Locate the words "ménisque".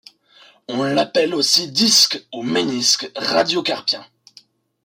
2.41-3.11